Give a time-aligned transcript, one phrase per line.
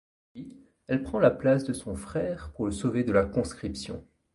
[0.33, 0.51] Puis,
[0.87, 4.03] elle prend la place de son frère pour le sauver de la conscription.